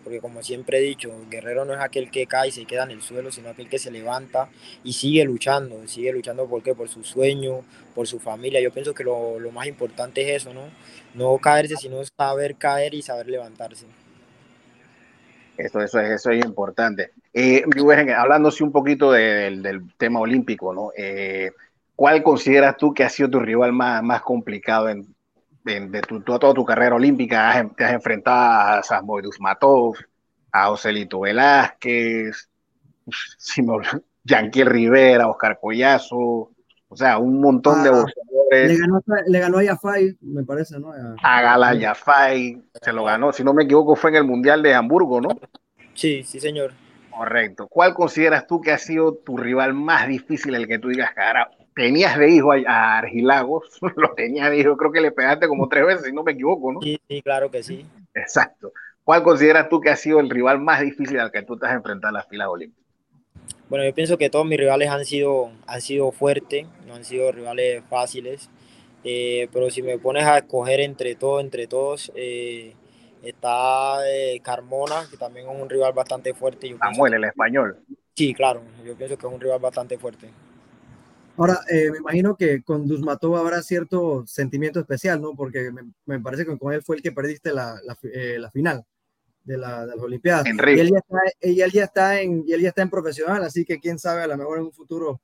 porque 0.03 0.19
como 0.21 0.41
siempre 0.41 0.79
he 0.79 0.81
dicho, 0.81 1.13
el 1.13 1.29
guerrero 1.29 1.65
no 1.65 1.73
es 1.75 1.79
aquel 1.79 2.09
que 2.09 2.25
cae 2.25 2.47
y 2.47 2.51
se 2.51 2.65
queda 2.65 2.83
en 2.83 2.91
el 2.91 3.03
suelo, 3.03 3.31
sino 3.31 3.49
aquel 3.49 3.69
que 3.69 3.77
se 3.77 3.91
levanta 3.91 4.49
y 4.83 4.93
sigue 4.93 5.23
luchando, 5.23 5.87
sigue 5.87 6.11
luchando 6.13 6.47
¿por 6.47 6.63
qué? 6.63 6.73
por 6.73 6.89
su 6.89 7.03
sueño, 7.03 7.63
por 7.93 8.07
su 8.07 8.19
familia. 8.19 8.59
Yo 8.59 8.71
pienso 8.71 8.95
que 8.95 9.03
lo, 9.03 9.39
lo 9.39 9.51
más 9.51 9.67
importante 9.67 10.21
es 10.23 10.41
eso, 10.41 10.53
¿no? 10.53 10.63
No 11.13 11.37
caerse, 11.37 11.75
sino 11.77 12.01
saber 12.17 12.55
caer 12.55 12.95
y 12.95 13.03
saber 13.03 13.27
levantarse. 13.27 13.85
Eso, 15.57 15.81
eso, 15.81 15.99
es, 15.99 16.11
eso 16.11 16.31
es 16.31 16.45
importante. 16.45 17.11
Eh, 17.39 17.63
hablando 18.17 18.49
un 18.61 18.71
poquito 18.71 19.11
del 19.11 19.83
tema 19.95 20.19
olímpico, 20.19 20.73
¿no? 20.73 20.89
Eh, 20.97 21.51
¿Cuál 21.95 22.23
consideras 22.23 22.77
tú 22.77 22.95
que 22.95 23.03
ha 23.03 23.09
sido 23.09 23.29
tu 23.29 23.39
rival 23.39 23.73
más, 23.73 24.01
más 24.01 24.23
complicado 24.23 24.89
en, 24.89 25.05
de 25.63 26.01
tu, 26.01 26.21
toda 26.21 26.51
tu 26.55 26.65
carrera 26.65 26.95
olímpica? 26.95 27.69
Te 27.77 27.83
has 27.83 27.93
enfrentado 27.93 28.79
a 28.79 28.81
Sasmoy 28.81 29.21
Matov, 29.39 29.97
a 30.51 30.65
Joselito 30.69 31.19
Velázquez, 31.19 32.49
Yanquiel 34.23 34.67
Rivera, 34.67 35.27
Oscar 35.27 35.59
Collazo, 35.61 36.49
o 36.89 36.95
sea, 36.95 37.19
un 37.19 37.39
montón 37.39 37.83
de 37.83 37.89
ah, 37.89 37.91
boxeadores. 37.91 38.71
Le 38.71 38.77
ganó, 38.79 39.03
le 39.27 39.39
ganó 39.39 39.57
a 39.59 39.63
Yafai, 39.63 40.17
me 40.21 40.43
parece, 40.43 40.79
¿no? 40.79 40.91
A, 40.91 41.15
a 41.21 41.41
Gala 41.43 41.75
Yafai, 41.75 42.63
se 42.81 42.91
lo 42.91 43.03
ganó, 43.03 43.31
si 43.31 43.43
no 43.43 43.53
me 43.53 43.65
equivoco, 43.65 43.95
fue 43.95 44.09
en 44.09 44.15
el 44.15 44.23
Mundial 44.23 44.63
de 44.63 44.73
Hamburgo, 44.73 45.21
¿no? 45.21 45.29
Sí, 45.93 46.23
sí, 46.23 46.39
señor. 46.39 46.73
Correcto. 47.17 47.67
¿Cuál 47.67 47.95
consideras 47.95 48.45
tú 48.45 48.61
que 48.61 48.71
ha 48.71 48.77
sido 48.77 49.15
tu 49.15 49.37
rival 49.37 49.73
más 49.73 50.07
difícil, 50.07 50.53
el 50.53 50.67
que 50.67 50.77
tú 50.77 50.89
digas, 50.89 51.11
cara, 51.15 51.49
tenías 51.75 52.17
de 52.17 52.29
hijo 52.29 52.51
a, 52.51 52.97
Argilagos, 52.99 53.79
lo 53.95 54.13
tenías 54.13 54.51
de 54.51 54.59
hijo, 54.59 54.77
creo 54.77 54.91
que 54.91 55.01
le 55.01 55.11
pegaste 55.11 55.47
como 55.47 55.67
tres 55.67 55.85
veces, 55.85 56.05
si 56.05 56.13
no 56.13 56.23
me 56.23 56.33
equivoco, 56.33 56.73
¿no? 56.73 56.81
Sí, 56.81 56.99
sí, 57.09 57.21
claro 57.23 57.49
que 57.49 57.63
sí. 57.63 57.85
Exacto. 58.13 58.71
¿Cuál 59.03 59.23
consideras 59.23 59.67
tú 59.67 59.81
que 59.81 59.89
ha 59.89 59.95
sido 59.95 60.19
el 60.19 60.29
rival 60.29 60.59
más 60.59 60.81
difícil 60.81 61.19
al 61.19 61.31
que 61.31 61.41
tú 61.41 61.57
te 61.57 61.65
has 61.65 61.73
enfrentado 61.73 62.09
en 62.09 62.15
las 62.15 62.27
filas 62.27 62.49
olímpicas? 62.49 62.85
Bueno, 63.69 63.83
yo 63.83 63.93
pienso 63.93 64.17
que 64.17 64.29
todos 64.29 64.45
mis 64.45 64.59
rivales 64.59 64.89
han 64.89 65.05
sido, 65.05 65.51
han 65.65 65.81
sido 65.81 66.11
fuertes, 66.11 66.67
no 66.85 66.93
han 66.93 67.03
sido 67.03 67.31
rivales 67.31 67.83
fáciles, 67.89 68.49
eh, 69.03 69.47
pero 69.51 69.71
si 69.71 69.81
me 69.81 69.97
pones 69.97 70.25
a 70.25 70.37
escoger 70.37 70.81
entre 70.81 71.15
todos, 71.15 71.43
entre 71.43 71.67
todos, 71.67 72.11
eh, 72.15 72.75
Está 73.21 74.07
eh, 74.07 74.39
Carmona, 74.43 75.07
que 75.09 75.17
también 75.17 75.47
es 75.49 75.61
un 75.61 75.69
rival 75.69 75.93
bastante 75.93 76.33
fuerte. 76.33 76.75
Samuel, 76.77 77.15
el 77.15 77.23
español. 77.25 77.79
Sí, 78.15 78.33
claro, 78.33 78.61
yo 78.83 78.95
pienso 78.95 79.17
que 79.17 79.27
es 79.27 79.33
un 79.33 79.39
rival 79.39 79.59
bastante 79.59 79.97
fuerte. 79.97 80.29
Ahora, 81.37 81.59
eh, 81.69 81.91
me 81.91 81.99
imagino 81.99 82.35
que 82.35 82.63
con 82.63 82.87
Dusmatov 82.87 83.37
habrá 83.37 83.61
cierto 83.61 84.25
sentimiento 84.25 84.79
especial, 84.79 85.21
¿no? 85.21 85.35
Porque 85.35 85.71
me, 86.05 86.19
parece 86.19 86.45
que 86.45 86.57
con 86.57 86.73
él 86.73 86.81
fue 86.81 86.95
el 86.95 87.03
que 87.03 87.11
perdiste 87.11 87.53
la, 87.53 87.79
la, 87.83 87.95
eh, 88.11 88.39
final 88.51 88.83
de, 89.43 89.57
la, 89.57 89.85
de, 89.85 89.95
las 89.95 90.03
Olimpiadas. 90.03 90.47
Y 90.47 90.79
él, 90.79 90.89
ya 90.91 90.97
está, 90.97 91.19
y 91.41 91.61
él, 91.61 91.71
ya 91.71 91.83
está 91.83 92.21
en, 92.21 92.43
y 92.47 92.53
él 92.53 92.61
ya 92.61 92.69
está 92.69 92.81
en 92.81 92.89
profesional, 92.89 93.43
así 93.43 93.65
que 93.65 93.79
quién 93.79 93.99
sabe, 93.99 94.23
a 94.23 94.27
lo 94.27 94.35
mejor 94.35 94.57
en 94.57 94.65
un 94.65 94.73
futuro, 94.73 95.21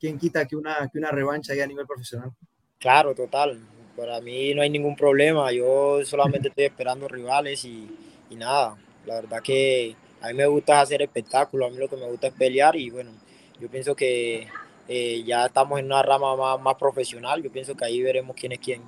quién 0.00 0.18
quita 0.18 0.46
que 0.46 0.56
una, 0.56 0.88
que 0.90 0.98
una 0.98 1.10
revancha 1.10 1.54
ya 1.54 1.64
a 1.64 1.66
nivel 1.66 1.86
profesional. 1.86 2.32
Claro, 2.78 3.14
total. 3.14 3.60
Para 3.96 4.20
mí 4.20 4.54
no 4.54 4.62
hay 4.62 4.68
ningún 4.68 4.94
problema, 4.94 5.50
yo 5.52 6.04
solamente 6.04 6.48
estoy 6.48 6.64
esperando 6.64 7.08
rivales 7.08 7.64
y, 7.64 7.88
y 8.28 8.36
nada, 8.36 8.76
la 9.06 9.14
verdad 9.14 9.40
que 9.42 9.96
a 10.20 10.28
mí 10.28 10.34
me 10.34 10.46
gusta 10.46 10.80
hacer 10.80 11.00
espectáculos, 11.00 11.68
a 11.68 11.70
mí 11.72 11.78
lo 11.78 11.88
que 11.88 11.96
me 11.96 12.06
gusta 12.06 12.26
es 12.26 12.34
pelear 12.34 12.76
y 12.76 12.90
bueno, 12.90 13.12
yo 13.58 13.68
pienso 13.68 13.94
que 13.94 14.48
eh, 14.88 15.24
ya 15.24 15.46
estamos 15.46 15.78
en 15.78 15.86
una 15.86 16.02
rama 16.02 16.36
más, 16.36 16.60
más, 16.60 16.74
profesional, 16.76 17.42
yo 17.42 17.50
pienso 17.50 17.74
que 17.74 17.84
ahí 17.84 18.02
veremos 18.02 18.36
quién 18.38 18.52
es 18.52 18.58
quién. 18.58 18.82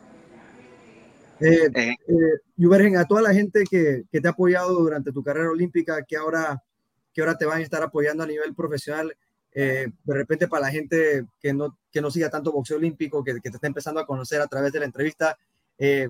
Eh, 1.41 1.71
eh, 1.75 2.97
a 2.97 3.05
toda 3.05 3.23
la 3.23 3.33
gente 3.33 3.65
que, 3.71 4.03
que, 4.11 4.21
te 4.21 4.29
ha 4.29 4.33
apoyado 4.33 4.75
durante 4.75 5.13
tu 5.13 5.23
carrera 5.23 5.51
olímpica, 5.51 6.03
que 6.05 6.17
ahora, 6.17 6.63
que 7.15 7.21
ahora 7.21 7.39
te 7.39 7.47
van 7.47 7.61
a 7.61 7.63
estar 7.63 7.83
apoyando 7.83 8.25
a 8.25 8.27
nivel 8.27 8.55
profesional, 8.55 9.17
eh, 9.53 9.89
de 10.05 10.15
repente 10.15 10.49
para 10.49 10.67
la 10.67 10.71
gente 10.71 11.27
que 11.41 11.53
no, 11.53 11.77
que 11.91 12.01
no 12.01 12.11
siga 12.11 12.31
tanto 12.31 12.53
boxeo 12.53 12.77
olímpico, 12.77 13.25
que, 13.25 13.35
que 13.35 13.51
te 13.51 13.57
está 13.57 13.67
empezando 13.67 14.01
a 14.01 14.07
conocer 14.07 14.41
a 14.41 14.47
través 14.47 14.73
de 14.73 14.81
la 14.81 14.85
entrevista, 14.85 15.39
eh, 15.79 16.09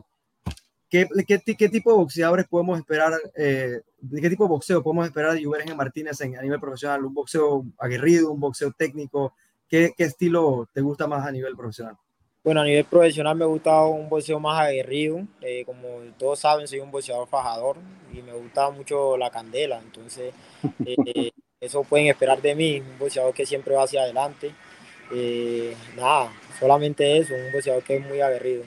¿qué, 0.88 1.09
qué, 1.26 1.40
qué, 1.57 1.68
tipo 1.68 1.90
de 1.90 1.99
boxeadores 1.99 2.47
podemos 2.47 2.78
esperar, 2.78 3.12
eh, 3.37 3.80
de 3.99 4.21
qué 4.21 4.30
tipo 4.30 4.45
de 4.45 4.50
boxeo 4.50 4.83
podemos 4.83 5.07
esperar 5.07 5.35
de 5.35 5.45
Juventus 5.45 5.76
Martínez 5.76 6.21
en, 6.21 6.37
a 6.37 6.42
nivel 6.42 6.61
profesional? 6.61 7.04
¿Un 7.04 7.14
boxeo 7.14 7.64
aguerrido, 7.78 8.33
un 8.33 8.40
boxeo 8.40 8.73
técnico? 8.73 9.35
¿Qué, 9.68 9.92
¿Qué 9.97 10.04
estilo 10.04 10.68
te 10.73 10.80
gusta 10.80 11.07
más 11.07 11.26
a 11.26 11.33
nivel 11.33 11.57
profesional? 11.57 11.97
Bueno, 12.42 12.62
a 12.62 12.64
nivel 12.64 12.85
profesional 12.85 13.37
me 13.37 13.45
gusta 13.45 13.83
un 13.83 14.09
boxeo 14.09 14.40
más 14.40 14.61
aguerrido. 14.61 15.26
como 15.66 16.00
todos 16.18 16.38
saben, 16.38 16.66
soy 16.66 16.80
un 16.80 16.90
boxeador 16.90 17.28
fajador 17.28 17.76
y 18.12 18.23
me 18.23 18.33
gusta 18.33 18.71
mucho 18.71 19.16
la 19.16 19.30
candela. 19.30 19.78
Entonces, 19.85 20.33
eh, 20.87 21.30
eso 21.60 21.82
pueden 21.82 22.06
esperar 22.06 22.40
de 22.40 22.54
mí, 22.54 22.80
un 22.80 22.98
boxeador 22.98 23.34
que 23.34 23.44
siempre 23.44 23.74
va 23.74 23.84
hacia 23.84 24.02
adelante. 24.02 24.52
Eh, 25.12 25.74
nada, 25.96 26.30
solamente 26.58 27.18
eso, 27.18 27.34
un 27.34 27.52
boxeador 27.52 27.82
que 27.82 27.96
es 27.96 28.06
muy 28.06 28.20
aguerrido. 28.20 28.64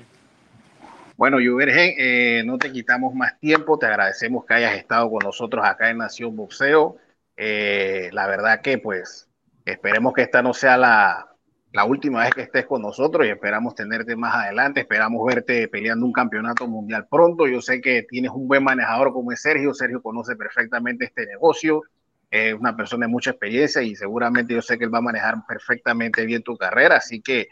Bueno, 1.15 1.38
Juvergen, 1.38 1.93
eh, 1.98 2.43
no 2.45 2.57
te 2.57 2.71
quitamos 2.71 3.13
más 3.13 3.39
tiempo, 3.39 3.77
te 3.77 3.86
agradecemos 3.86 4.45
que 4.45 4.55
hayas 4.55 4.75
estado 4.75 5.10
con 5.10 5.19
nosotros 5.24 5.63
acá 5.63 5.89
en 5.89 6.00
Nación 6.00 6.36
Boxeo. 6.36 6.98
Eh, 7.38 8.10
la 8.12 8.27
verdad 8.27 8.62
que 8.62 8.77
pues 8.77 9.29
esperemos 9.65 10.13
que 10.13 10.24
esta 10.24 10.41
no 10.41 10.53
sea 10.53 10.77
la, 10.77 11.36
la 11.71 11.86
última 11.86 12.24
vez 12.24 12.33
que 12.33 12.41
estés 12.41 12.65
con 12.65 12.81
nosotros 12.81 13.25
y 13.25 13.29
esperamos 13.29 13.75
tenerte 13.75 14.15
más 14.15 14.36
adelante, 14.36 14.81
esperamos 14.81 15.25
verte 15.25 15.67
peleando 15.67 16.05
un 16.05 16.12
campeonato 16.12 16.67
mundial 16.67 17.07
pronto. 17.10 17.48
Yo 17.48 17.62
sé 17.62 17.79
que 17.79 18.03
tienes 18.03 18.31
un 18.31 18.48
buen 18.48 18.63
manejador 18.63 19.13
como 19.13 19.31
es 19.31 19.41
Sergio, 19.41 19.74
Sergio 19.74 20.01
conoce 20.01 20.36
perfectamente 20.36 21.05
este 21.05 21.27
negocio, 21.27 21.83
es 22.31 22.53
una 22.53 22.75
persona 22.75 23.05
de 23.05 23.11
mucha 23.11 23.31
experiencia 23.31 23.81
y 23.81 23.93
seguramente 23.93 24.53
yo 24.53 24.61
sé 24.61 24.77
que 24.77 24.85
él 24.85 24.93
va 24.93 25.00
a 25.00 25.01
manejar 25.01 25.35
perfectamente 25.45 26.25
bien 26.25 26.41
tu 26.41 26.57
carrera, 26.57 26.95
así 26.95 27.21
que 27.21 27.50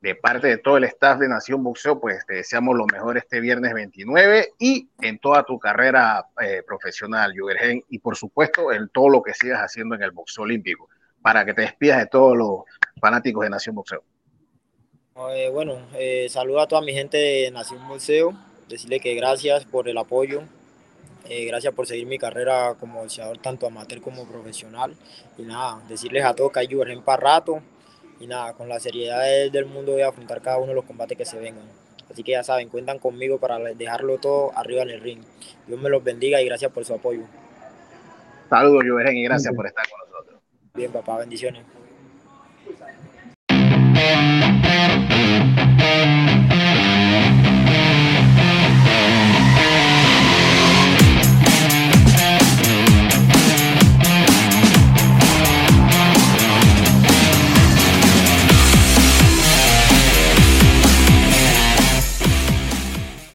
de 0.00 0.16
parte 0.16 0.48
de 0.48 0.58
todo 0.58 0.78
el 0.78 0.84
staff 0.84 1.20
de 1.20 1.28
Nación 1.28 1.62
Boxeo, 1.62 2.00
pues 2.00 2.26
te 2.26 2.34
deseamos 2.34 2.76
lo 2.76 2.86
mejor 2.86 3.18
este 3.18 3.38
viernes 3.38 3.72
29 3.72 4.54
y 4.58 4.88
en 5.00 5.18
toda 5.18 5.44
tu 5.44 5.60
carrera 5.60 6.26
eh, 6.40 6.62
profesional, 6.66 7.32
Jugergen, 7.38 7.84
y 7.88 8.00
por 8.00 8.16
supuesto 8.16 8.72
en 8.72 8.88
todo 8.88 9.10
lo 9.10 9.22
que 9.22 9.32
sigas 9.32 9.60
haciendo 9.60 9.94
en 9.94 10.02
el 10.02 10.10
boxeo 10.10 10.42
olímpico, 10.42 10.88
para 11.20 11.44
que 11.44 11.54
te 11.54 11.62
despidas 11.62 11.98
de 11.98 12.06
todos 12.06 12.36
los 12.36 12.62
fanáticos 13.00 13.44
de 13.44 13.50
Nación 13.50 13.76
Boxeo. 13.76 14.02
Eh, 15.34 15.50
bueno, 15.52 15.86
eh, 15.94 16.26
saludo 16.30 16.62
a 16.62 16.66
toda 16.66 16.80
mi 16.80 16.92
gente 16.92 17.18
de 17.18 17.50
Nación 17.52 17.86
Boxeo, 17.86 18.32
decirle 18.68 18.98
que 18.98 19.14
gracias 19.14 19.66
por 19.66 19.88
el 19.88 19.98
apoyo, 19.98 20.42
eh, 21.28 21.44
gracias 21.46 21.72
por 21.74 21.86
seguir 21.86 22.06
mi 22.06 22.18
carrera 22.18 22.74
como 22.78 23.00
boxeador, 23.00 23.38
tanto 23.38 23.66
amateur 23.66 24.00
como 24.00 24.26
profesional. 24.26 24.94
Y 25.38 25.42
nada, 25.42 25.80
decirles 25.88 26.24
a 26.24 26.34
todos 26.34 26.52
que 26.52 26.60
hay 26.60 26.68
en 26.70 27.02
para 27.02 27.22
rato. 27.22 27.62
Y 28.20 28.26
nada, 28.26 28.52
con 28.54 28.68
la 28.68 28.78
seriedad 28.78 29.22
del 29.50 29.66
mundo 29.66 29.92
voy 29.92 30.02
a 30.02 30.08
afrontar 30.08 30.40
cada 30.42 30.58
uno 30.58 30.68
de 30.68 30.74
los 30.74 30.84
combates 30.84 31.16
que 31.16 31.24
se 31.24 31.38
vengan. 31.38 31.64
Así 32.10 32.22
que 32.22 32.32
ya 32.32 32.44
saben, 32.44 32.68
cuentan 32.68 32.98
conmigo 32.98 33.38
para 33.38 33.58
dejarlo 33.58 34.18
todo 34.18 34.52
arriba 34.56 34.82
en 34.82 34.90
el 34.90 35.00
ring. 35.00 35.20
Dios 35.66 35.80
me 35.80 35.88
los 35.88 36.04
bendiga 36.04 36.40
y 36.42 36.44
gracias 36.44 36.70
por 36.70 36.84
su 36.84 36.94
apoyo. 36.94 37.22
Saludos, 38.50 38.84
Juvergen, 38.86 39.16
y 39.16 39.24
gracias 39.24 39.54
por 39.54 39.66
estar 39.66 39.84
con 39.88 40.10
nosotros. 40.10 40.40
Bien, 40.74 40.92
papá, 40.92 41.18
bendiciones. 41.18 41.62